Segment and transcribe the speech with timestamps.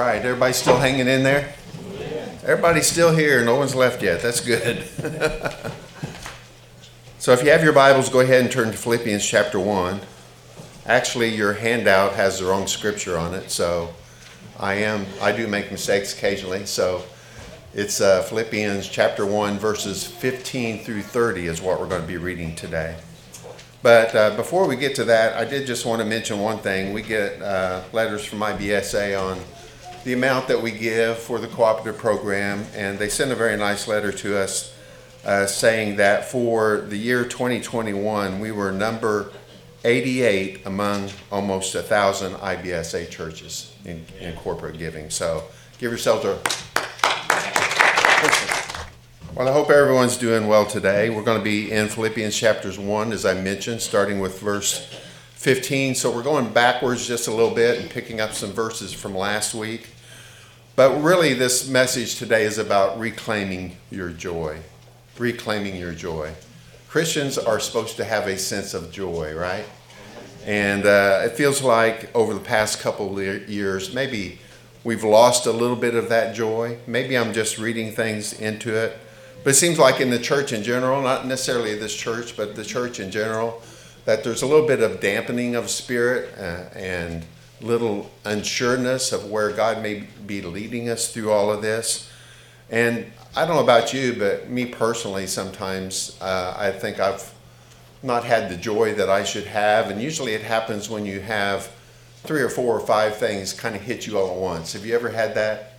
[0.00, 1.52] right, everybody still hanging in there?
[2.42, 3.44] Everybody's still here.
[3.44, 4.22] No one's left yet.
[4.22, 4.78] That's good.
[7.18, 10.00] so if you have your Bibles, go ahead and turn to Philippians chapter 1.
[10.86, 13.90] Actually, your handout has the wrong scripture on it, so
[14.58, 16.64] I am I do make mistakes occasionally.
[16.64, 17.02] So
[17.74, 22.16] it's uh, Philippians chapter 1 verses 15 through 30 is what we're going to be
[22.16, 22.96] reading today.
[23.82, 26.92] But uh, before we get to that, I did just want to mention one thing.
[26.92, 29.38] We get uh, letters from IBSA on
[30.04, 33.86] the amount that we give for the cooperative program, and they sent a very nice
[33.86, 34.74] letter to us
[35.24, 39.32] uh, saying that for the year 2021, we were number
[39.84, 45.10] 88 among almost a thousand IBSA churches in, in corporate giving.
[45.10, 45.44] So
[45.78, 46.38] give yourselves a
[49.34, 51.08] well, I hope everyone's doing well today.
[51.08, 54.86] We're going to be in Philippians chapters 1, as I mentioned, starting with verse
[55.34, 55.94] 15.
[55.94, 59.54] So we're going backwards just a little bit and picking up some verses from last
[59.54, 59.88] week.
[60.80, 64.60] But really, this message today is about reclaiming your joy.
[65.18, 66.32] Reclaiming your joy.
[66.88, 69.66] Christians are supposed to have a sense of joy, right?
[70.46, 74.38] And uh, it feels like over the past couple of years, maybe
[74.82, 76.78] we've lost a little bit of that joy.
[76.86, 78.96] Maybe I'm just reading things into it.
[79.44, 82.64] But it seems like in the church in general, not necessarily this church, but the
[82.64, 83.60] church in general,
[84.06, 87.26] that there's a little bit of dampening of spirit uh, and
[87.60, 92.10] little unsureness of where God may be leading us through all of this.
[92.70, 97.34] And I don't know about you, but me personally, sometimes uh, I think I've
[98.02, 99.90] not had the joy that I should have.
[99.90, 101.70] And usually it happens when you have
[102.22, 104.72] three or four or five things kind of hit you all at once.
[104.72, 105.70] Have you ever had that?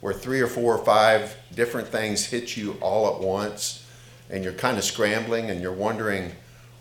[0.00, 3.86] where three or four or five different things hit you all at once
[4.30, 6.32] and you're kind of scrambling and you're wondering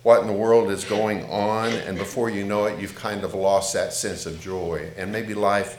[0.03, 3.33] what in the world is going on and before you know it you've kind of
[3.33, 5.77] lost that sense of joy and maybe life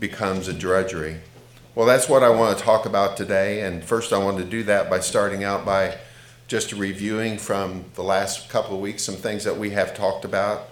[0.00, 1.16] becomes a drudgery
[1.74, 4.62] well that's what i want to talk about today and first i want to do
[4.62, 5.96] that by starting out by
[6.46, 10.70] just reviewing from the last couple of weeks some things that we have talked about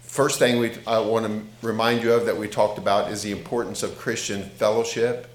[0.00, 3.32] first thing we I want to remind you of that we talked about is the
[3.32, 5.28] importance of christian fellowship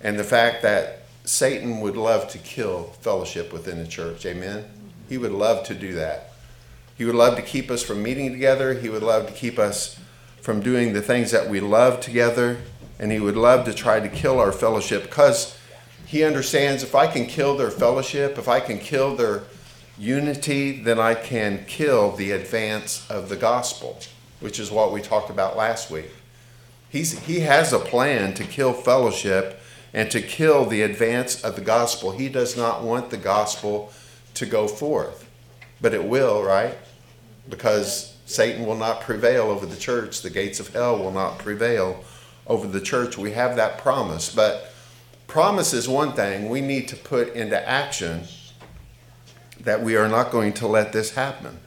[0.00, 4.26] and the fact that Satan would love to kill fellowship within the church.
[4.26, 4.64] Amen?
[5.08, 6.32] He would love to do that.
[6.96, 8.74] He would love to keep us from meeting together.
[8.74, 9.98] He would love to keep us
[10.40, 12.58] from doing the things that we love together.
[12.98, 15.58] And he would love to try to kill our fellowship because
[16.06, 19.42] he understands if I can kill their fellowship, if I can kill their
[19.98, 23.98] unity, then I can kill the advance of the gospel,
[24.40, 26.10] which is what we talked about last week.
[26.88, 29.60] He's, he has a plan to kill fellowship
[29.92, 32.12] and to kill the advance of the gospel.
[32.12, 33.92] He does not want the gospel
[34.34, 35.28] to go forth,
[35.80, 36.76] but it will, right?
[37.48, 42.04] Because Satan will not prevail over the church, the gates of hell will not prevail
[42.46, 43.16] over the church.
[43.16, 44.72] We have that promise, but
[45.26, 48.22] promise is one thing we need to put into action
[49.60, 51.58] that we are not going to let this happen.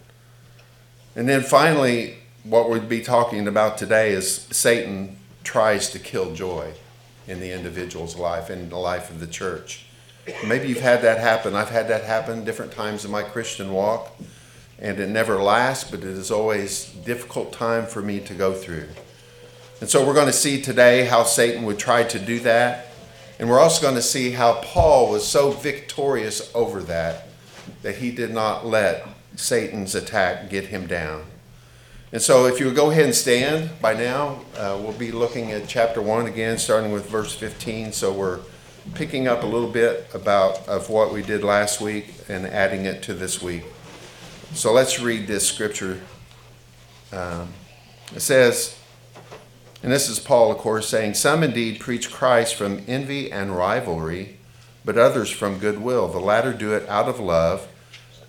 [1.16, 6.74] And then finally, what we'd be talking about today is Satan tries to kill joy
[7.28, 9.87] in the individual's life, in the life of the church.
[10.46, 11.56] Maybe you've had that happen.
[11.56, 14.14] I've had that happen different times in my Christian walk,
[14.80, 18.54] and it never lasts, but it is always a difficult time for me to go
[18.54, 18.88] through.
[19.80, 22.88] And so we're going to see today how Satan would try to do that.
[23.40, 27.28] And we're also going to see how Paul was so victorious over that
[27.84, 31.26] that he did not let Satan's attack get him down.
[32.12, 35.52] And so, if you would go ahead and stand by now, uh, we'll be looking
[35.52, 37.92] at chapter 1 again, starting with verse 15.
[37.92, 38.40] So, we're
[38.94, 43.04] picking up a little bit about of what we did last week and adding it
[43.04, 43.64] to this week.
[44.54, 46.02] So, let's read this scripture.
[47.12, 47.54] Um,
[48.16, 48.78] it says,
[49.84, 54.38] and this is Paul, of course, saying, Some indeed preach Christ from envy and rivalry,
[54.84, 56.08] but others from goodwill.
[56.08, 57.68] The latter do it out of love,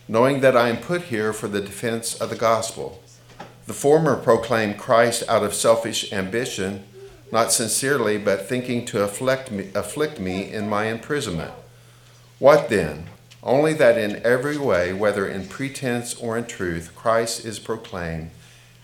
[0.07, 3.03] knowing that I am put here for the defense of the gospel.
[3.67, 6.85] The former proclaim Christ out of selfish ambition,
[7.31, 11.53] not sincerely, but thinking to afflict me, afflict me in my imprisonment.
[12.39, 13.07] What then?
[13.43, 18.31] Only that in every way, whether in pretense or in truth, Christ is proclaimed,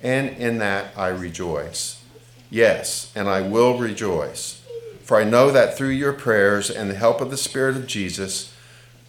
[0.03, 2.03] and in that I rejoice.
[2.51, 4.63] Yes, and I will rejoice.
[5.03, 8.55] For I know that through your prayers and the help of the Spirit of Jesus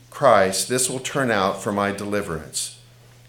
[0.09, 2.75] Christ, this will turn out for my deliverance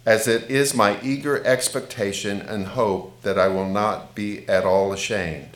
[0.06, 4.92] as it is my eager expectation and hope that I will not be at all
[4.92, 5.55] ashamed,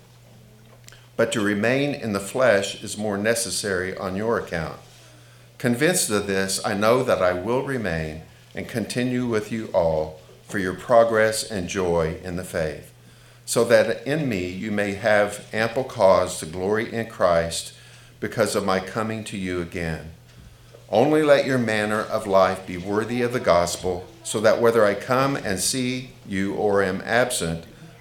[1.15, 4.77] But to remain in the flesh is more necessary on your account.
[5.57, 8.23] Convinced of this, I know that I will remain
[8.55, 12.91] and continue with you all for your progress and joy in the faith,
[13.45, 17.73] so that in me you may have ample cause to glory in Christ
[18.19, 20.11] because of my coming to you again.
[20.89, 24.93] Only let your manner of life be worthy of the gospel, so that whether I
[24.93, 27.65] come and see you or am absent,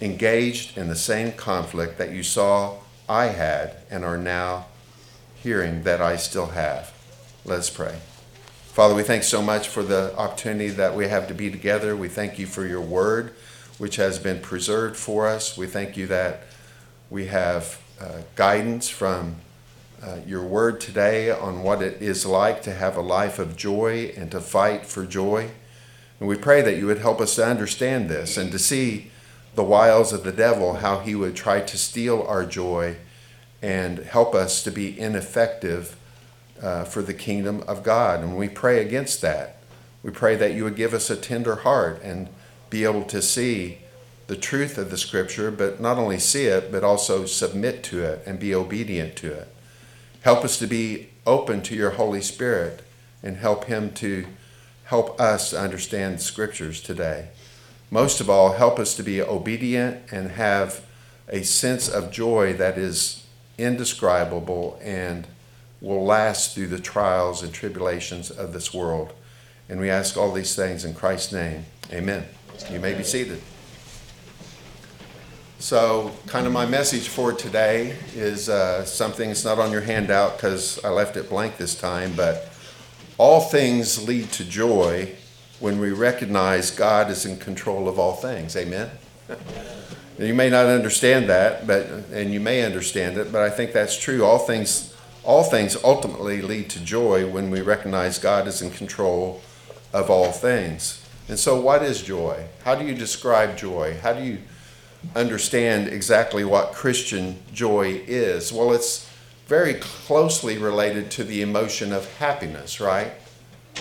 [0.00, 2.78] engaged in the same conflict that you saw
[3.08, 4.66] I had and are now
[5.42, 6.92] hearing that I still have.
[7.44, 7.96] Let's pray.
[8.76, 11.96] Father, we thank so much for the opportunity that we have to be together.
[11.96, 13.32] We thank you for your word,
[13.78, 15.56] which has been preserved for us.
[15.56, 16.42] We thank you that
[17.08, 19.36] we have uh, guidance from
[20.02, 24.12] uh, your word today on what it is like to have a life of joy
[24.16, 25.50] and to fight for joy.
[26.20, 29.10] And we pray that you would help us to understand this and to see
[29.56, 32.96] the wiles of the devil, how he would try to steal our joy
[33.62, 35.96] and help us to be ineffective
[36.62, 38.20] uh, for the kingdom of God.
[38.20, 39.56] And we pray against that.
[40.02, 42.28] We pray that you would give us a tender heart and
[42.70, 43.78] be able to see
[44.26, 48.22] the truth of the scripture, but not only see it, but also submit to it
[48.26, 49.48] and be obedient to it.
[50.20, 52.82] Help us to be open to your Holy Spirit
[53.22, 54.26] and help Him to
[54.84, 57.28] help us understand scriptures today.
[57.90, 60.84] Most of all, help us to be obedient and have
[61.28, 63.24] a sense of joy that is
[63.58, 65.26] indescribable and
[65.80, 69.12] will last through the trials and tribulations of this world.
[69.68, 71.66] And we ask all these things in Christ's name.
[71.92, 72.24] Amen.
[72.70, 73.40] You may be seated.
[75.58, 80.36] So, kind of my message for today is uh, something that's not on your handout
[80.36, 82.52] because I left it blank this time, but
[83.16, 85.14] all things lead to joy
[85.60, 88.56] when we recognize God is in control of all things.
[88.56, 88.90] Amen?
[90.18, 93.98] you may not understand that, but and you may understand it, but I think that's
[93.98, 94.24] true.
[94.24, 94.94] All things
[95.24, 99.40] all things ultimately lead to joy when we recognize God is in control
[99.92, 101.02] of all things.
[101.28, 102.46] And so what is joy?
[102.64, 103.98] How do you describe joy?
[104.00, 104.38] How do you
[105.14, 108.52] understand exactly what Christian joy is.
[108.52, 109.08] Well, it's
[109.46, 113.12] very closely related to the emotion of happiness, right?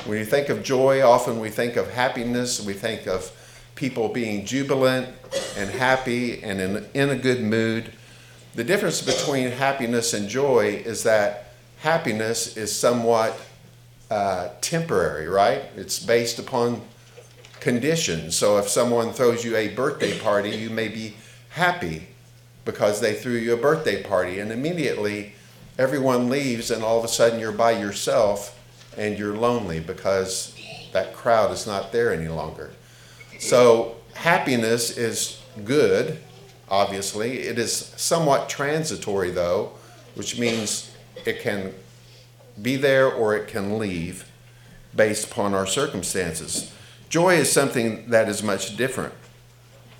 [0.04, 3.32] When you think of joy, often we think of happiness, we think of
[3.74, 5.10] people being jubilant
[5.58, 7.92] and happy and in, in a good mood.
[8.54, 13.36] The difference between happiness and joy is that happiness is somewhat
[14.12, 15.64] uh, temporary, right?
[15.76, 16.82] It's based upon
[17.60, 18.38] conditions.
[18.38, 21.16] So if someone throws you a birthday party, you may be
[21.50, 22.08] happy
[22.64, 25.34] because they threw you a birthday party, and immediately
[25.78, 28.55] everyone leaves, and all of a sudden you're by yourself
[28.98, 30.56] and you're lonely because
[30.94, 32.72] that crowd is not there any longer.
[33.40, 36.20] So happiness is good,
[36.70, 37.40] obviously.
[37.40, 39.72] It is somewhat transitory, though,
[40.16, 40.92] which means
[41.26, 41.74] it can
[42.62, 44.30] be there or it can leave
[44.96, 46.72] based upon our circumstances.
[47.10, 49.14] Joy is something that is much different.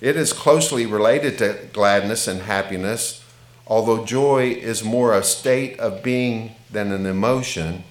[0.00, 3.22] It is closely related to gladness and happiness,
[3.66, 7.84] although joy is more a state of being than an emotion,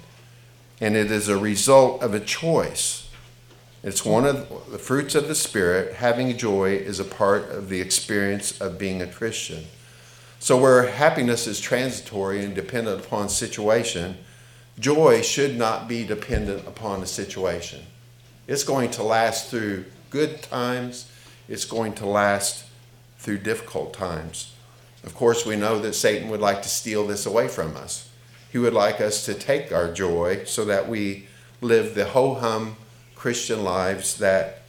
[0.81, 3.09] and it is a result of a choice.
[3.83, 5.93] It's one of the fruits of the Spirit.
[5.93, 9.65] Having joy is a part of the experience of being a Christian.
[10.39, 14.17] So, where happiness is transitory and dependent upon situation,
[14.79, 17.83] joy should not be dependent upon a situation.
[18.47, 21.09] It's going to last through good times,
[21.47, 22.65] it's going to last
[23.17, 24.53] through difficult times.
[25.03, 28.09] Of course, we know that Satan would like to steal this away from us.
[28.55, 31.27] He would like us to take our joy so that we
[31.59, 32.77] live the ho hum
[33.13, 34.61] Christian lives that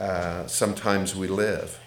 [0.00, 1.78] uh, sometimes we live.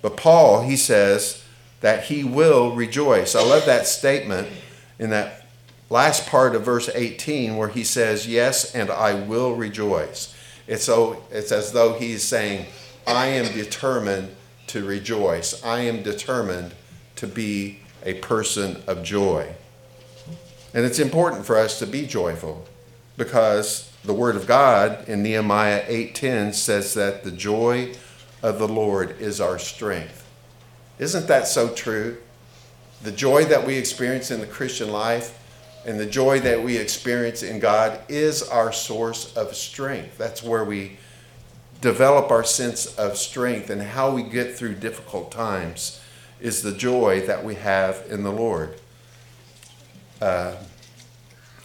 [0.00, 1.44] But Paul, he says
[1.82, 3.34] that he will rejoice.
[3.34, 4.48] I love that statement
[4.98, 5.44] in that
[5.90, 10.34] last part of verse 18 where he says, Yes, and I will rejoice.
[10.66, 12.64] It's, so, it's as though he's saying,
[13.06, 14.34] I am determined
[14.68, 15.62] to rejoice.
[15.62, 16.72] I am determined
[17.16, 19.54] to be a person of joy.
[20.76, 22.66] And it's important for us to be joyful
[23.16, 27.94] because the Word of God in Nehemiah 8:10 says that the joy
[28.42, 30.22] of the Lord is our strength.
[30.98, 32.18] Isn't that so true?
[33.02, 35.38] The joy that we experience in the Christian life
[35.86, 40.18] and the joy that we experience in God is our source of strength.
[40.18, 40.98] That's where we
[41.80, 46.02] develop our sense of strength and how we get through difficult times
[46.38, 48.74] is the joy that we have in the Lord.
[50.20, 50.56] Uh,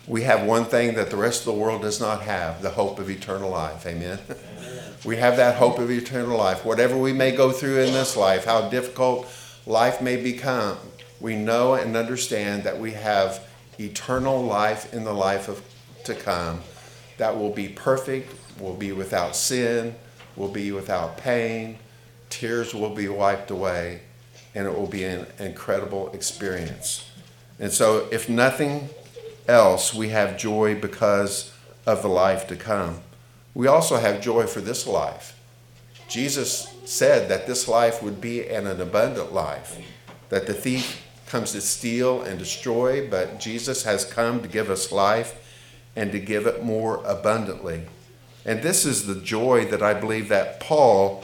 [0.07, 2.99] we have one thing that the rest of the world does not have the hope
[2.99, 3.85] of eternal life.
[3.85, 4.19] Amen.
[4.29, 4.83] Amen.
[5.05, 6.65] We have that hope of eternal life.
[6.65, 9.27] Whatever we may go through in this life, how difficult
[9.65, 10.77] life may become,
[11.19, 13.47] we know and understand that we have
[13.79, 15.61] eternal life in the life of,
[16.05, 16.61] to come
[17.17, 19.95] that will be perfect, will be without sin,
[20.35, 21.77] will be without pain,
[22.29, 24.01] tears will be wiped away,
[24.55, 27.07] and it will be an incredible experience.
[27.59, 28.89] And so, if nothing
[29.47, 31.53] else, we have joy because
[31.85, 32.99] of the life to come.
[33.53, 35.37] We also have joy for this life.
[36.07, 39.77] Jesus said that this life would be an, an abundant life,
[40.29, 44.91] that the thief comes to steal and destroy, but Jesus has come to give us
[44.91, 45.37] life
[45.95, 47.83] and to give it more abundantly.
[48.45, 51.23] And this is the joy that I believe that Paul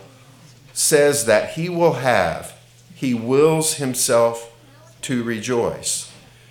[0.74, 2.58] says that he will have.
[2.94, 4.54] He wills himself
[5.02, 6.07] to rejoice.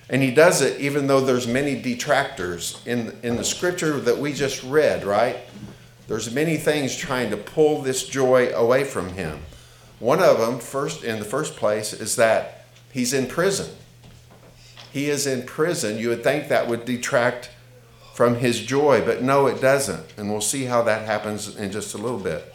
[0.08, 4.32] And he does it even though there's many detractors in, in the scripture that we
[4.32, 5.38] just read, right?
[6.06, 9.40] There's many things trying to pull this joy away from him.
[9.98, 13.74] One of them, first in the first place, is that he's in prison.
[14.92, 15.98] He is in prison.
[15.98, 17.50] You would think that would detract
[18.14, 20.06] from his joy, but no, it doesn't.
[20.16, 22.54] And we'll see how that happens in just a little bit.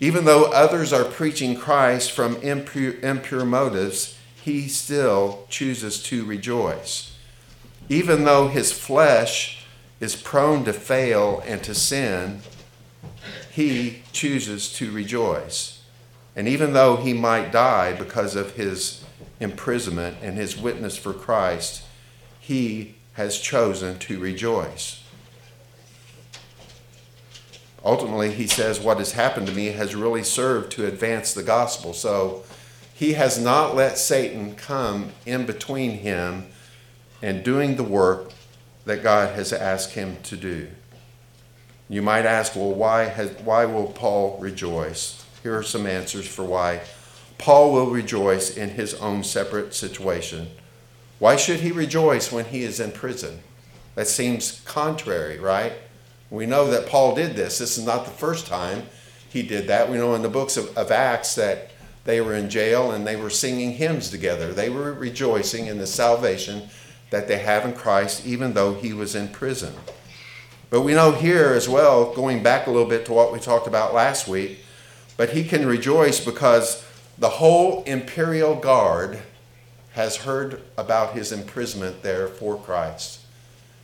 [0.00, 4.13] Even though others are preaching Christ from impure, impure motives,
[4.44, 7.16] he still chooses to rejoice.
[7.88, 9.64] Even though his flesh
[10.00, 12.40] is prone to fail and to sin,
[13.50, 15.82] he chooses to rejoice.
[16.36, 19.02] And even though he might die because of his
[19.40, 21.82] imprisonment and his witness for Christ,
[22.38, 25.02] he has chosen to rejoice.
[27.82, 31.94] Ultimately, he says, What has happened to me has really served to advance the gospel.
[31.94, 32.42] So
[32.94, 36.46] he has not let Satan come in between him
[37.20, 38.30] and doing the work
[38.84, 40.68] that God has asked him to do.
[41.88, 45.24] You might ask, well, why, has, why will Paul rejoice?
[45.42, 46.82] Here are some answers for why
[47.36, 50.48] Paul will rejoice in his own separate situation.
[51.18, 53.40] Why should he rejoice when he is in prison?
[53.96, 55.72] That seems contrary, right?
[56.30, 57.58] We know that Paul did this.
[57.58, 58.84] This is not the first time
[59.28, 59.90] he did that.
[59.90, 61.70] We know in the books of, of Acts that
[62.04, 64.52] they were in jail and they were singing hymns together.
[64.52, 66.68] They were rejoicing in the salvation
[67.10, 69.74] that they have in Christ, even though he was in prison.
[70.70, 73.66] But we know here as well, going back a little bit to what we talked
[73.66, 74.58] about last week,
[75.16, 76.84] but he can rejoice because
[77.16, 79.20] the whole imperial guard
[79.92, 83.20] has heard about his imprisonment there for Christ.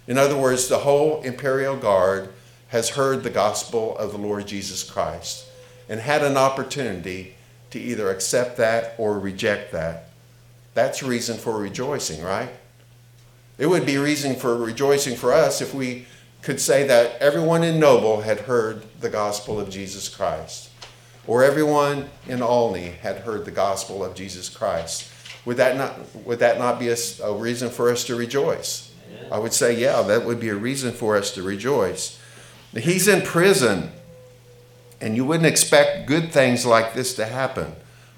[0.09, 2.31] In other words, the whole imperial guard
[2.69, 5.47] has heard the gospel of the Lord Jesus Christ
[5.89, 7.37] and had an opportunity
[7.71, 10.11] to either accept that or reject that.
[10.75, 12.51] That's reason for rejoicing, right?
[13.59, 16.07] It would be reason for rejoicing for us if we
[16.43, 20.71] could say that everyone in Noble had heard the gospel of Jesus Christ,
[21.27, 25.11] or everyone in Olney had heard the gospel of Jesus Christ.
[25.45, 28.93] Would that not, would that not be a, a reason for us to rejoice?
[29.31, 32.19] I would say, yeah, that would be a reason for us to rejoice.
[32.75, 33.93] He's in prison,
[35.01, 37.75] and you wouldn't expect good things like this to happen.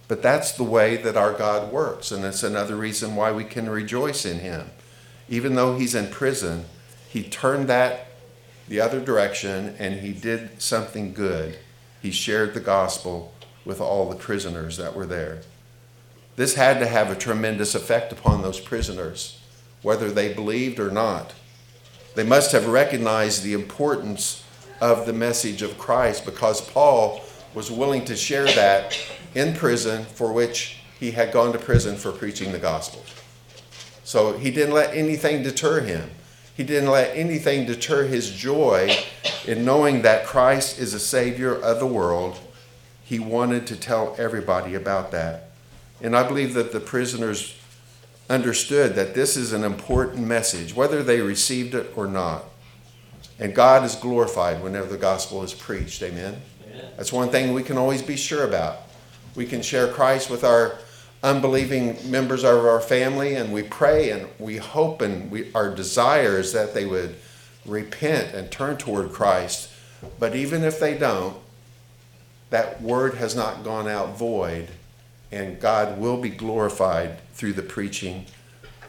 [0.09, 3.71] But that's the way that our God works, and it's another reason why we can
[3.71, 4.71] rejoice in Him.
[5.29, 6.67] Even though He's in prison,
[7.09, 8.09] He turned that
[8.69, 11.59] the other direction and He did something good.
[12.01, 13.33] He shared the gospel
[13.65, 15.43] with all the prisoners that were there.
[16.37, 19.41] This had to have a tremendous effect upon those prisoners,
[19.83, 21.33] whether they believed or not.
[22.15, 24.42] They must have recognized the importance
[24.83, 27.21] of the message of Christ because Paul
[27.55, 28.99] was willing to share that
[29.33, 33.05] in prison for which he had gone to prison for preaching the gospel.
[34.03, 36.11] So he didn't let anything deter him.
[36.57, 38.97] He didn't let anything deter his joy
[39.47, 42.41] in knowing that Christ is a Savior of the world.
[43.05, 45.51] He wanted to tell everybody about that.
[46.01, 47.55] And I believe that the prisoners
[48.29, 52.47] understood that this is an important message, whether they received it or not.
[53.43, 56.01] And God is glorified whenever the gospel is preached.
[56.01, 56.41] Amen?
[56.65, 56.87] Amen.
[56.97, 58.83] That's one thing we can always be sure about.
[59.35, 60.79] We can share Christ with our
[61.25, 66.39] unbelieving members of our family, and we pray and we hope and we, our desire
[66.39, 67.17] is that they would
[67.67, 69.71] repent and turn toward Christ.
[70.21, 71.37] But even if they don't,
[72.51, 74.69] that word has not gone out void,
[75.33, 78.27] and God will be glorified through the preaching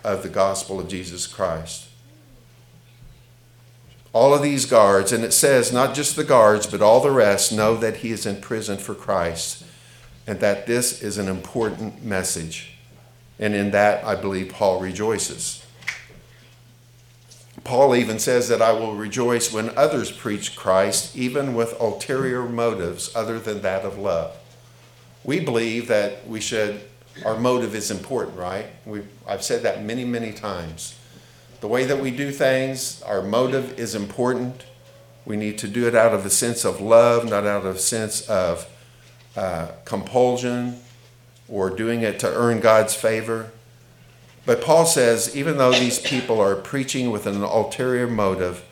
[0.04, 1.88] of the gospel of Jesus Christ.
[4.14, 7.52] All of these guards, and it says not just the guards, but all the rest
[7.52, 9.66] know that he is in prison for Christ
[10.26, 12.74] and that this is an important message.
[13.40, 15.66] And in that, I believe Paul rejoices.
[17.64, 23.14] Paul even says that I will rejoice when others preach Christ, even with ulterior motives
[23.16, 24.38] other than that of love.
[25.24, 26.82] We believe that we should,
[27.26, 28.68] our motive is important, right?
[28.86, 31.00] we I've said that many, many times.
[31.64, 34.66] The way that we do things, our motive is important.
[35.24, 37.80] We need to do it out of a sense of love, not out of a
[37.80, 38.68] sense of
[39.38, 40.82] uh, compulsion
[41.48, 43.52] or doing it to earn God's favor.
[44.46, 48.66] But Paul says, even though these people are preaching with an ulterior motive,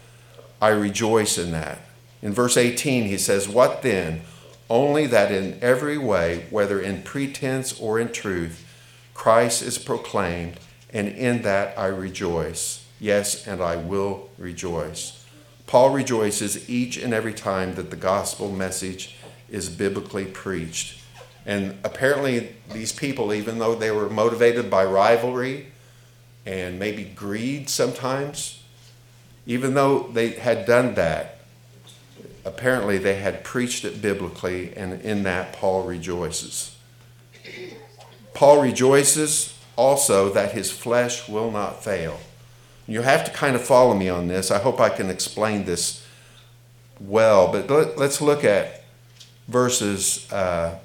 [0.61, 1.79] I rejoice in that.
[2.21, 4.19] In verse 18, he says, What then?
[4.69, 8.67] Only that in every way, whether in pretense or in truth,
[9.13, 12.80] Christ is proclaimed, and in that I rejoice.
[13.01, 15.25] Yes, and I will rejoice.
[15.65, 19.15] Paul rejoices each and every time that the gospel message
[19.49, 21.01] is biblically preached.
[21.43, 25.71] And apparently, these people, even though they were motivated by rivalry
[26.45, 28.61] and maybe greed sometimes,
[29.47, 31.39] even though they had done that,
[32.45, 36.77] apparently they had preached it biblically, and in that, Paul rejoices.
[38.35, 42.19] Paul rejoices also that his flesh will not fail.
[42.87, 44.51] You have to kind of follow me on this.
[44.51, 46.05] I hope I can explain this
[46.99, 48.83] well, but let, us look at
[49.47, 50.77] verses uh,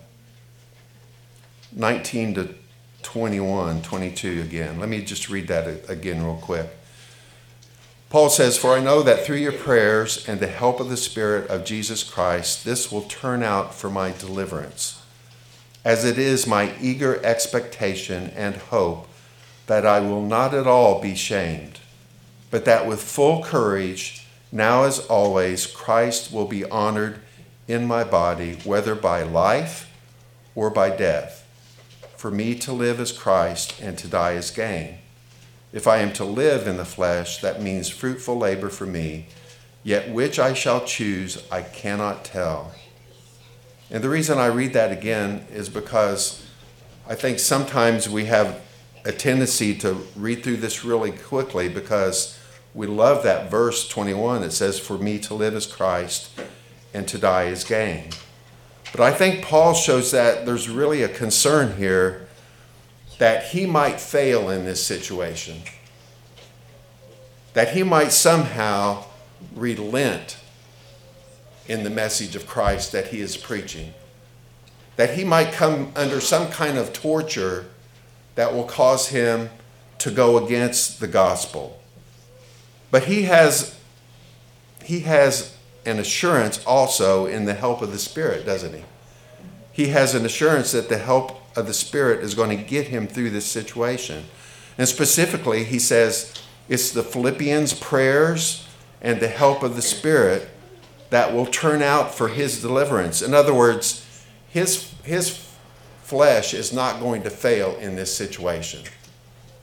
[1.73, 2.55] 19 to
[3.03, 4.81] 21, 22 again.
[4.81, 6.69] Let me just read that again, real quick.
[8.09, 11.51] Paul says, For I know that through your prayers and the help of the Spirit
[11.51, 15.03] of Jesus Christ, this will turn out for my deliverance,
[15.85, 19.09] as it is my eager expectation and hope
[19.67, 21.81] that I will not at all be shamed,
[22.51, 27.21] but that with full courage, now as always, Christ will be honored
[27.69, 29.91] in my body, whether by life
[30.55, 31.45] or by death.
[32.17, 34.99] For me to live is Christ, and to die is gain.
[35.73, 39.27] If I am to live in the flesh, that means fruitful labor for me,
[39.83, 42.73] yet which I shall choose, I cannot tell.
[43.91, 46.45] And the reason I read that again is because
[47.09, 48.61] I think sometimes we have
[49.05, 52.36] a tendency to read through this really quickly because
[52.77, 56.31] we love that verse 21 that says, For me to live is Christ
[56.93, 58.11] and to die is gain.
[58.93, 62.29] But I think Paul shows that there's really a concern here
[63.19, 65.63] that he might fail in this situation,
[67.55, 69.07] that he might somehow
[69.55, 70.37] relent
[71.67, 73.95] in the message of Christ that he is preaching,
[74.97, 77.71] that he might come under some kind of torture
[78.35, 79.49] that will cause him
[79.97, 81.81] to go against the gospel.
[82.97, 83.79] But he has
[84.83, 85.55] he has
[85.85, 88.85] an assurance also in the help of the Spirit, doesn't he?
[89.71, 93.07] He has an assurance that the help of the Spirit is going to get him
[93.07, 94.25] through this situation.
[94.79, 96.33] And specifically, he says
[96.71, 98.67] it's the Philippians' prayers
[99.03, 100.49] and the help of the Spirit
[101.11, 103.21] that will turn out for his deliverance.
[103.21, 104.07] In other words,
[104.49, 105.53] his, his
[106.03, 108.85] flesh is not going to fail in this situation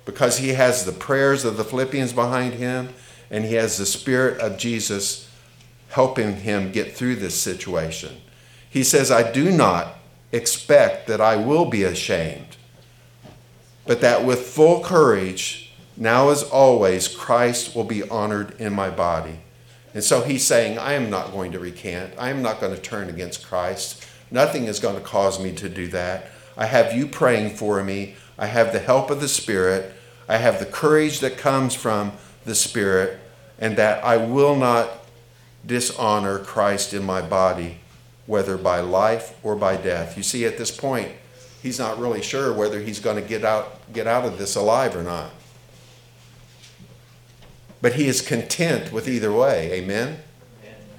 [0.06, 2.90] because he has the prayers of the Philippians behind him
[3.34, 5.28] and he has the Spirit of Jesus
[5.90, 8.18] helping him get through this situation.
[8.70, 9.96] He says, I do not
[10.32, 12.58] expect that I will be ashamed,
[13.88, 19.40] but that with full courage, now as always, Christ will be honored in my body.
[19.96, 22.14] And so he's saying, I am not going to recant.
[22.20, 24.06] I am not going to turn against Christ.
[24.30, 26.28] Nothing is going to cause me to do that.
[26.56, 28.16] I have you praying for me.
[28.38, 29.92] I have the help of the Spirit.
[30.30, 32.12] I have the courage that comes from
[32.46, 33.20] the Spirit,
[33.60, 34.90] and that I will not
[35.66, 37.80] dishonor Christ in my body,
[38.26, 40.18] whether by life or by death.
[40.18, 41.10] You see, at this point,
[41.62, 44.96] he's not really sure whether he's going to get out, get out of this alive
[44.96, 45.32] or not.
[47.82, 49.72] But he is content with either way.
[49.74, 50.20] Amen?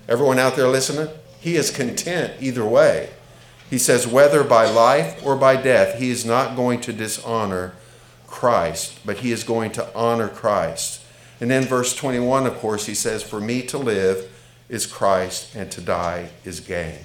[0.08, 1.08] Everyone out there listening?
[1.40, 3.10] He is content either way.
[3.70, 7.74] He says, whether by life or by death, he is not going to dishonor
[8.26, 11.00] Christ, but he is going to honor Christ.
[11.40, 14.30] And then, verse 21, of course, he says, For me to live
[14.68, 16.98] is Christ and to die is gain.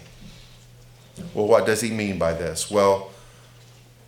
[1.34, 2.72] Well, what does he mean by this?
[2.72, 3.12] Well,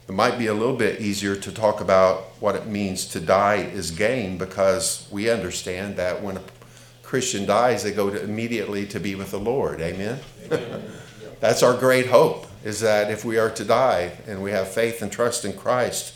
[0.07, 3.55] it might be a little bit easier to talk about what it means to die
[3.55, 6.41] is gain because we understand that when a
[7.01, 9.81] Christian dies, they go to immediately to be with the Lord.
[9.81, 10.19] Amen.
[11.39, 15.01] That's our great hope is that if we are to die and we have faith
[15.01, 16.13] and trust in Christ,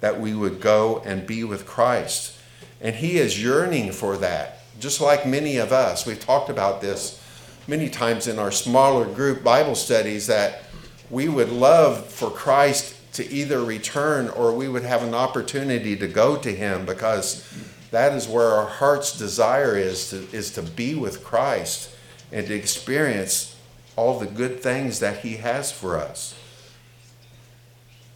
[0.00, 2.37] that we would go and be with Christ.
[2.80, 6.06] And He is yearning for that, just like many of us.
[6.06, 7.22] We've talked about this
[7.66, 10.62] many times in our smaller group Bible studies that
[11.10, 16.06] we would love for Christ to either return or we would have an opportunity to
[16.06, 17.46] go to Him because
[17.90, 21.90] that is where our heart's desire is to, is to be with Christ
[22.30, 23.56] and to experience
[23.96, 26.34] all the good things that He has for us.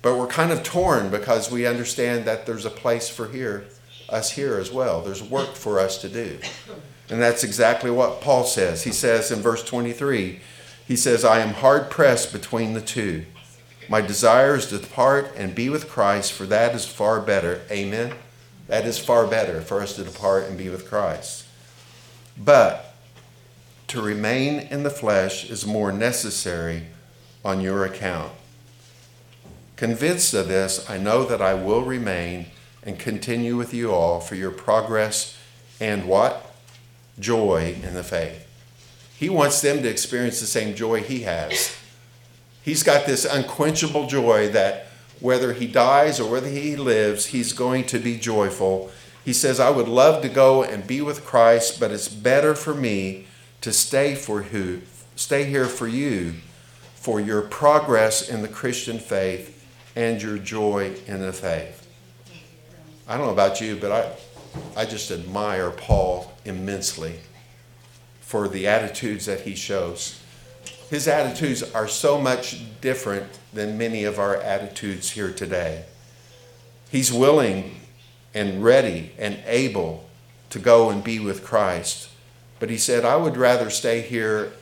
[0.02, 3.64] But we're kind of torn because we understand that there's a place for here,
[4.12, 5.00] us here as well.
[5.00, 6.38] There's work for us to do.
[7.08, 8.84] And that's exactly what Paul says.
[8.84, 10.40] He says in verse 23,
[10.86, 13.24] he says, I am hard pressed between the two.
[13.88, 17.62] My desire is to depart and be with Christ, for that is far better.
[17.70, 18.14] Amen.
[18.68, 21.46] That is far better for us to depart and be with Christ.
[22.38, 22.94] But
[23.88, 26.84] to remain in the flesh is more necessary
[27.44, 28.32] on your account.
[29.76, 32.46] Convinced of this, I know that I will remain
[32.82, 35.36] and continue with you all for your progress
[35.80, 36.54] and what?
[37.18, 38.48] Joy in the faith.
[39.16, 41.76] He wants them to experience the same joy he has.
[42.62, 44.86] He's got this unquenchable joy that
[45.20, 48.90] whether he dies or whether he lives, he's going to be joyful.
[49.24, 52.74] He says, I would love to go and be with Christ, but it's better for
[52.74, 53.26] me
[53.60, 54.80] to stay for who
[55.14, 56.34] stay here for you
[56.94, 59.64] for your progress in the Christian faith
[59.94, 61.81] and your joy in the faith.
[63.06, 67.20] I don't know about you, but I, I just admire Paul immensely
[68.20, 70.20] for the attitudes that he shows.
[70.88, 75.84] His attitudes are so much different than many of our attitudes here today.
[76.90, 77.80] He's willing
[78.34, 80.08] and ready and able
[80.50, 82.10] to go and be with Christ.
[82.60, 84.52] But he said, I would rather stay here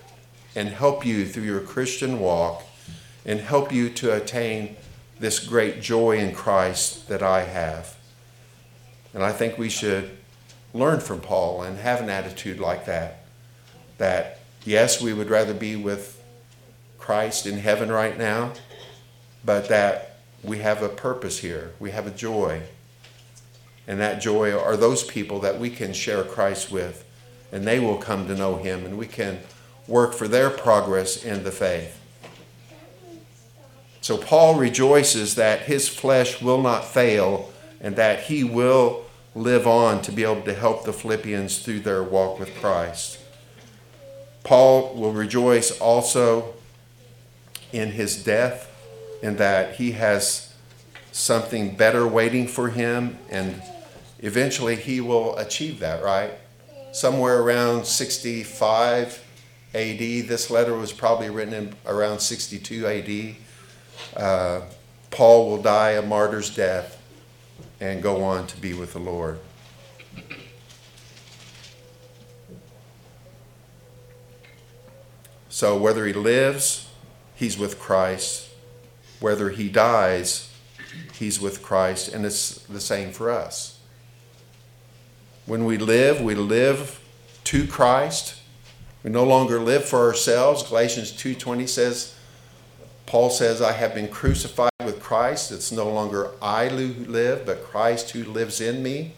[0.56, 2.62] and help you through your Christian walk
[3.26, 4.76] and help you to attain
[5.18, 7.96] this great joy in Christ that I have.
[9.14, 10.10] And I think we should
[10.72, 13.24] learn from Paul and have an attitude like that.
[13.98, 16.22] That, yes, we would rather be with
[16.98, 18.52] Christ in heaven right now,
[19.44, 22.62] but that we have a purpose here, we have a joy.
[23.86, 27.04] And that joy are those people that we can share Christ with,
[27.50, 29.40] and they will come to know Him, and we can
[29.88, 32.00] work for their progress in the faith.
[34.00, 37.49] So Paul rejoices that his flesh will not fail
[37.80, 42.02] and that he will live on to be able to help the Philippians through their
[42.02, 43.18] walk with Christ.
[44.44, 46.54] Paul will rejoice also
[47.72, 48.68] in his death
[49.22, 50.52] in that he has
[51.12, 53.62] something better waiting for him and
[54.18, 56.32] eventually he will achieve that, right?
[56.92, 59.24] Somewhere around 65
[59.74, 59.98] AD.
[59.98, 63.36] This letter was probably written in around 62 AD
[64.16, 64.62] uh,
[65.10, 66.99] Paul will die a martyr's death
[67.80, 69.40] and go on to be with the Lord.
[75.48, 76.88] So whether he lives,
[77.34, 78.48] he's with Christ.
[79.18, 80.50] Whether he dies,
[81.14, 82.08] he's with Christ.
[82.12, 83.78] And it's the same for us.
[85.46, 87.00] When we live, we live
[87.44, 88.36] to Christ.
[89.02, 90.62] We no longer live for ourselves.
[90.62, 92.14] Galatians 2:20 says,
[93.06, 94.69] Paul says, I have been crucified
[95.10, 95.50] Christ.
[95.50, 99.14] It's no longer I who live, but Christ who lives in me.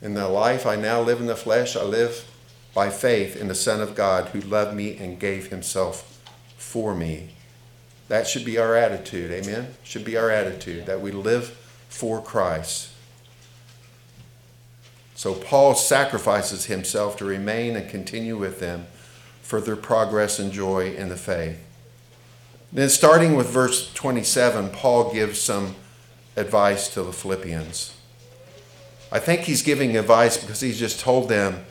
[0.00, 2.24] In the life I now live in the flesh, I live
[2.72, 6.22] by faith in the Son of God who loved me and gave himself
[6.56, 7.34] for me.
[8.08, 9.30] That should be our attitude.
[9.30, 9.74] Amen?
[9.82, 11.48] Should be our attitude that we live
[11.90, 12.88] for Christ.
[15.14, 18.86] So Paul sacrifices himself to remain and continue with them
[19.42, 21.58] for their progress and joy in the faith.
[22.72, 25.74] Then, starting with verse 27, Paul gives some
[26.36, 27.96] advice to the Philippians.
[29.10, 31.64] I think he's giving advice because he's just told them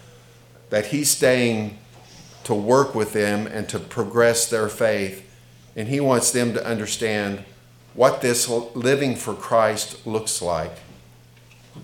[0.70, 1.78] that he's staying
[2.44, 5.26] to work with them and to progress their faith,
[5.76, 7.46] and he wants them to understand
[7.94, 10.80] what this living for Christ looks like.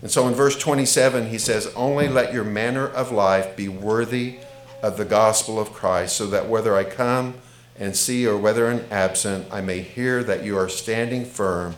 [0.02, 4.40] And so in verse 27, he says, Only let your manner of life be worthy
[4.84, 7.36] of the gospel of Christ, so that whether I come
[7.78, 11.76] and see, or whether in absent, I may hear that you are standing firm,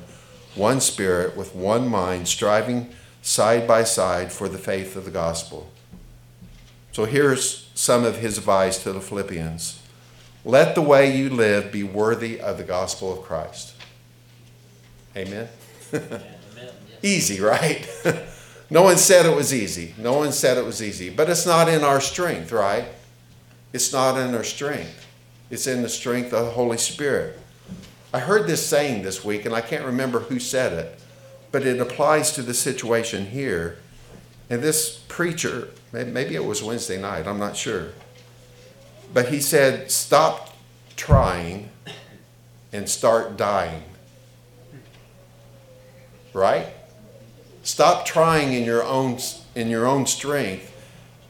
[0.56, 2.90] one spirit, with one mind, striving
[3.22, 5.72] side by side for the faith of the gospel.
[6.92, 9.82] So here's some of his advice to the Philippians
[10.46, 13.74] Let the way you live be worthy of the gospel of Christ.
[15.16, 15.50] Amen.
[17.04, 17.88] Easy, right?
[18.70, 19.94] No one said it was easy.
[19.98, 21.10] No one said it was easy.
[21.10, 22.86] But it's not in our strength, right?
[23.72, 25.07] It's not in our strength.
[25.50, 27.40] It's in the strength of the Holy Spirit.
[28.14, 31.00] I heard this saying this week, and I can't remember who said it,
[31.52, 33.80] but it applies to the situation here.
[34.50, 37.90] And this preacher, maybe it was Wednesday night, I'm not sure,
[39.14, 40.56] but he said, Stop
[40.96, 41.70] trying
[42.74, 43.84] and start dying.
[46.34, 46.68] Right?
[47.64, 49.20] Stop trying in your own
[49.56, 50.72] in your own strength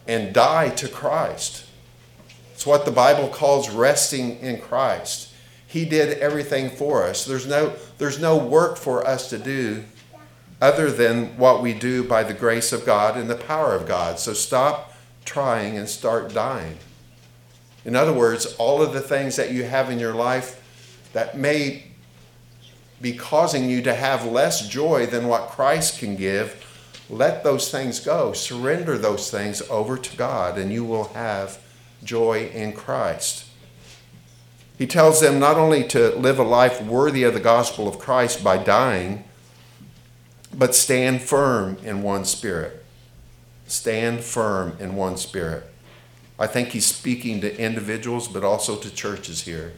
[0.07, 1.65] and die to Christ.
[2.57, 5.31] It's what the Bible calls resting in Christ.
[5.67, 7.23] He did everything for us.
[7.23, 9.83] There's no there's no work for us to do
[10.59, 14.17] other than what we do by the grace of God and the power of God.
[14.17, 14.91] So stop
[15.23, 16.79] trying and start dying.
[17.85, 20.59] In other words, all of the things that you have in your life
[21.13, 21.91] that may
[22.99, 26.65] be causing you to have less joy than what Christ can give,
[27.07, 28.33] let those things go.
[28.33, 31.59] Surrender those things over to God, and you will have
[32.03, 33.45] joy in Christ.
[34.77, 38.43] He tells them not only to live a life worthy of the gospel of Christ
[38.43, 39.23] by dying,
[40.53, 42.83] but stand firm in one spirit.
[43.65, 45.63] Stand firm in one spirit.
[46.39, 49.73] I think he's speaking to individuals, but also to churches here.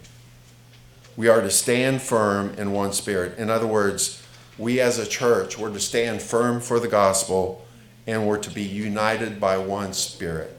[1.15, 3.37] We are to stand firm in one spirit.
[3.37, 4.21] In other words,
[4.57, 7.65] we as a church, we're to stand firm for the gospel
[8.05, 10.58] and we're to be united by one spirit.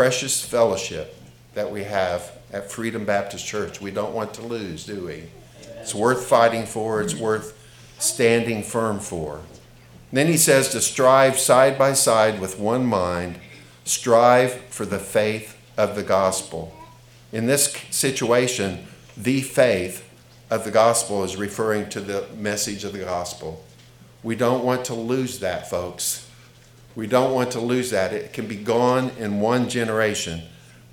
[0.00, 1.14] Precious fellowship
[1.52, 5.24] that we have at Freedom Baptist Church, we don't want to lose, do we?
[5.78, 7.52] It's worth fighting for, it's worth
[7.98, 9.36] standing firm for.
[9.36, 9.44] And
[10.12, 13.40] then he says to strive side by side with one mind
[13.84, 16.74] strive for the faith of the gospel.
[17.30, 18.86] In this situation,
[19.18, 20.08] the faith
[20.48, 23.62] of the gospel is referring to the message of the gospel.
[24.22, 26.29] We don't want to lose that, folks.
[26.94, 28.12] We don't want to lose that.
[28.12, 30.42] It can be gone in one generation.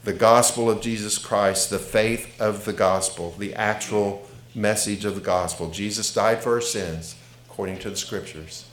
[0.04, 5.22] The gospel of Jesus Christ, the faith of the gospel, the actual message of the
[5.22, 5.70] gospel.
[5.70, 7.16] Jesus died for our sins,
[7.50, 8.66] according to the scriptures.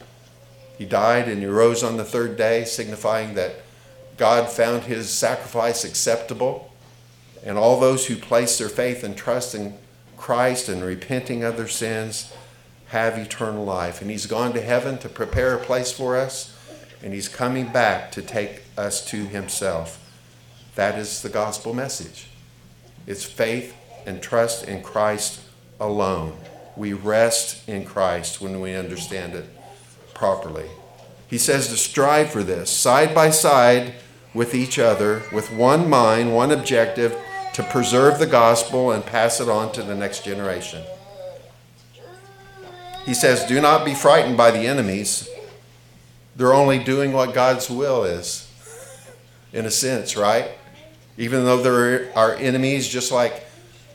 [0.78, 3.56] He died and he rose on the third day, signifying that
[4.16, 6.72] God found his sacrifice acceptable,
[7.44, 9.74] and all those who place their faith and trust in
[10.16, 12.32] Christ and repenting of their sins
[12.88, 14.00] have eternal life.
[14.00, 16.53] And he's gone to heaven to prepare a place for us,
[17.04, 20.00] and he's coming back to take us to himself.
[20.74, 22.28] That is the gospel message.
[23.06, 25.42] It's faith and trust in Christ
[25.78, 26.32] alone.
[26.78, 29.44] We rest in Christ when we understand it
[30.14, 30.70] properly.
[31.28, 33.92] He says to strive for this side by side
[34.32, 37.14] with each other, with one mind, one objective,
[37.52, 40.82] to preserve the gospel and pass it on to the next generation.
[43.04, 45.28] He says, Do not be frightened by the enemies.
[46.36, 48.50] They're only doing what God's will is,
[49.52, 50.50] in a sense, right?
[51.16, 53.46] Even though there are our enemies, just like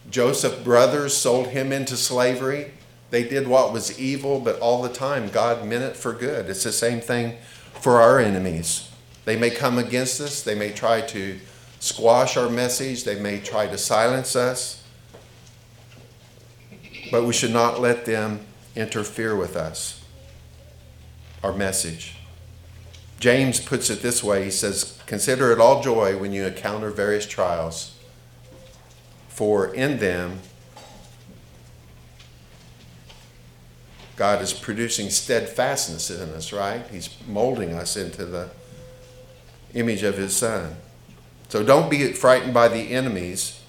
[0.09, 2.71] Joseph's brothers sold him into slavery,
[3.11, 6.49] they did what was evil, but all the time God meant it for good.
[6.49, 7.37] It's the same thing
[7.73, 8.89] for our enemies.
[9.25, 11.39] They may come against us, they may try to
[11.79, 14.83] squash our message, they may try to silence us,
[17.11, 18.39] but we should not let them
[18.75, 20.03] interfere with us,
[21.43, 22.18] our message.
[23.19, 27.25] James puts it this way he says, Consider it all joy when you encounter various
[27.25, 27.97] trials,
[29.27, 30.39] for in them
[34.19, 36.85] God is producing steadfastness in us, right?
[36.91, 38.49] He's molding us into the
[39.73, 40.75] image of his son.
[41.47, 43.61] So don't be frightened by the enemies.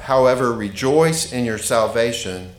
[0.00, 2.52] However, rejoice in your salvation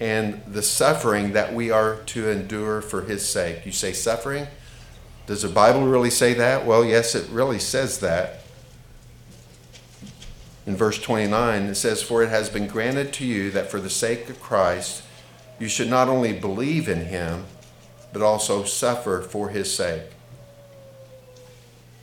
[0.00, 3.66] and the suffering that we are to endure for his sake.
[3.66, 4.46] You say suffering?
[5.26, 6.64] Does the Bible really say that?
[6.64, 8.42] Well, yes, it really says that.
[10.66, 13.90] In verse 29, it says, For it has been granted to you that for the
[13.90, 15.02] sake of Christ,
[15.58, 17.44] you should not only believe in him,
[18.12, 20.04] but also suffer for his sake.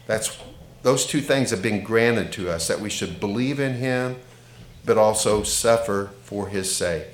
[0.05, 0.37] That's
[0.81, 4.17] those two things have been granted to us that we should believe in him
[4.85, 7.07] but also suffer for his sake.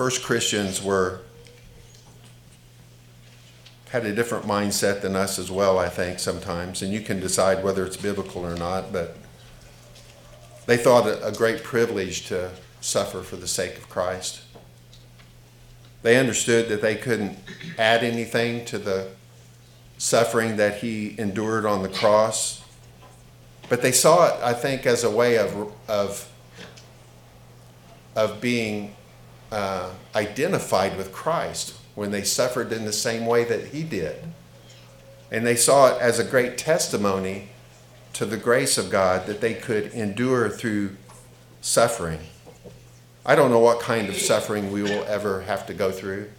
[0.00, 1.20] First Christians were
[3.90, 7.62] had a different mindset than us as well, I think, sometimes, and you can decide
[7.62, 9.18] whether it's biblical or not, but
[10.64, 14.40] they thought it a great privilege to suffer for the sake of Christ.
[16.00, 17.36] They understood that they couldn't
[17.76, 19.10] add anything to the
[19.98, 22.64] suffering that he endured on the cross.
[23.68, 26.26] But they saw it, I think, as a way of, of,
[28.16, 28.96] of being
[29.50, 34.24] uh, identified with Christ when they suffered in the same way that he did.
[35.30, 37.48] And they saw it as a great testimony
[38.14, 40.96] to the grace of God that they could endure through
[41.60, 42.20] suffering.
[43.24, 46.30] I don't know what kind of suffering we will ever have to go through.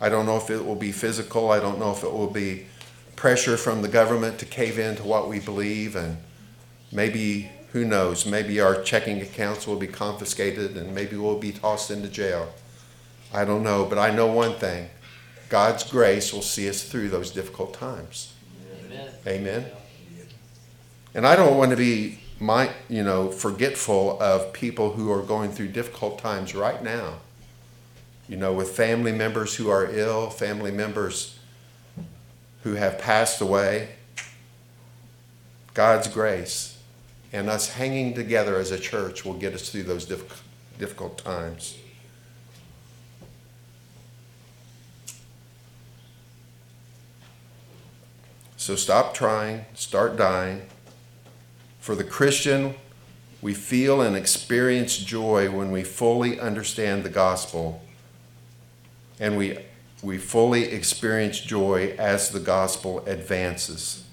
[0.00, 1.50] I don't know if it will be physical.
[1.50, 2.66] I don't know if it will be
[3.16, 5.96] pressure from the government to cave in to what we believe.
[5.96, 6.18] And
[6.92, 11.90] maybe, who knows, maybe our checking accounts will be confiscated and maybe we'll be tossed
[11.90, 12.50] into jail.
[13.34, 13.84] I don't know.
[13.84, 14.88] But I know one thing
[15.50, 18.32] God's grace will see us through those difficult times.
[18.86, 19.10] Amen.
[19.26, 19.66] Amen.
[21.14, 25.50] And I don't want to be my, you know, forgetful of people who are going
[25.50, 27.16] through difficult times right now.
[28.26, 31.38] You know, with family members who are ill, family members
[32.62, 33.90] who have passed away.
[35.74, 36.75] God's grace
[37.36, 40.06] and us hanging together as a church will get us through those
[40.78, 41.76] difficult times.
[48.56, 50.62] So stop trying, start dying.
[51.78, 52.74] For the Christian,
[53.42, 57.82] we feel and experience joy when we fully understand the gospel
[59.20, 59.58] and we,
[60.02, 64.04] we fully experience joy as the gospel advances.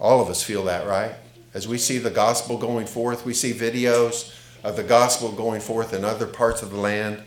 [0.00, 1.14] All of us feel that, right?
[1.54, 5.94] As we see the gospel going forth, we see videos of the gospel going forth
[5.94, 7.22] in other parts of the land,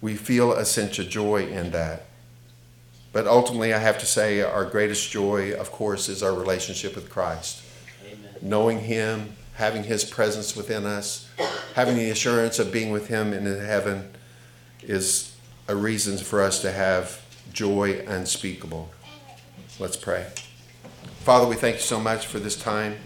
[0.00, 2.06] we feel a sense of joy in that.
[3.12, 7.10] But ultimately, I have to say, our greatest joy, of course, is our relationship with
[7.10, 7.62] Christ.
[8.06, 8.30] Amen.
[8.40, 11.28] Knowing Him, having His presence within us,
[11.74, 14.10] having the assurance of being with Him in heaven
[14.80, 17.20] is a reason for us to have
[17.52, 18.90] joy unspeakable.
[19.80, 20.28] Let's pray.
[21.18, 22.96] Father, we thank you so much for this time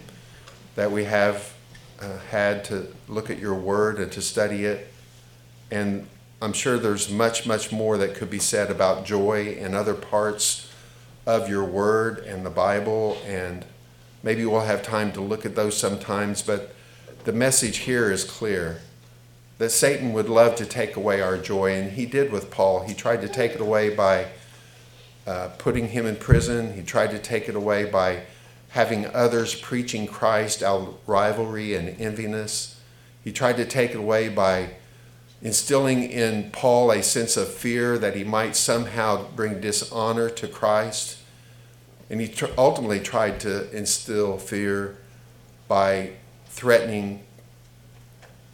[0.74, 1.54] that we have
[2.00, 4.92] uh, had to look at your word and to study it.
[5.70, 6.06] And
[6.42, 10.70] I'm sure there's much, much more that could be said about joy and other parts
[11.26, 13.64] of your word and the Bible, and
[14.22, 16.74] maybe we'll have time to look at those sometimes, but
[17.24, 18.82] the message here is clear
[19.56, 22.84] that Satan would love to take away our joy, and he did with Paul.
[22.84, 24.26] He tried to take it away by
[25.26, 28.24] uh, putting him in prison, he tried to take it away by
[28.74, 32.74] having others preaching Christ out rivalry and enviness.
[33.22, 34.70] He tried to take it away by
[35.40, 41.18] instilling in Paul a sense of fear that he might somehow bring dishonor to Christ.
[42.10, 44.96] And he tr- ultimately tried to instill fear
[45.68, 46.14] by
[46.46, 47.22] threatening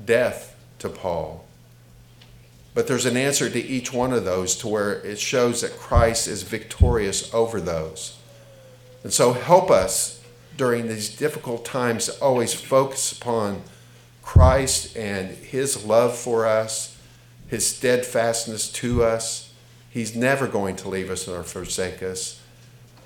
[0.04, 1.46] death to Paul.
[2.74, 6.28] But there's an answer to each one of those to where it shows that Christ
[6.28, 8.19] is victorious over those.
[9.02, 10.22] And so help us
[10.56, 13.62] during these difficult times to always focus upon
[14.22, 16.96] Christ and his love for us,
[17.48, 19.52] his steadfastness to us.
[19.88, 22.40] He's never going to leave us or forsake us.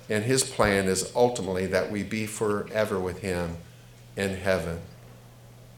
[0.09, 3.57] And his plan is ultimately that we be forever with him
[4.15, 4.81] in heaven.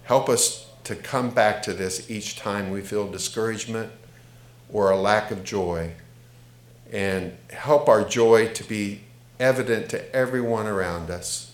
[0.04, 3.92] Help us to come back to this each time we feel discouragement
[4.72, 5.94] or a lack of joy.
[6.92, 9.02] And help our joy to be
[9.40, 11.52] evident to everyone around us.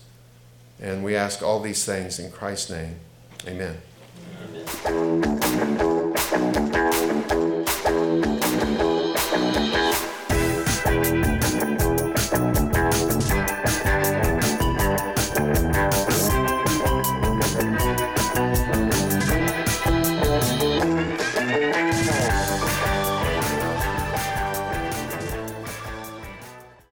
[0.80, 2.96] And we ask all these things in Christ's name.
[3.46, 3.78] Amen.
[4.86, 5.93] Amen.